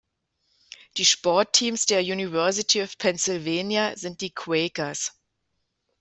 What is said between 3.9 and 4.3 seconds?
sind